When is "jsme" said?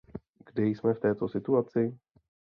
0.67-0.93